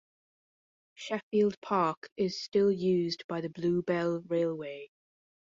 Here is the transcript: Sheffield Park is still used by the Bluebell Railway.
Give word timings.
Sheffield 0.95 1.61
Park 1.61 2.09
is 2.17 2.41
still 2.41 2.71
used 2.71 3.23
by 3.27 3.39
the 3.41 3.49
Bluebell 3.49 4.21
Railway. 4.21 4.89